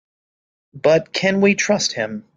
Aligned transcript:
But 0.73 1.13
can 1.13 1.41
we 1.41 1.53
trust 1.53 1.93
him? 1.93 2.25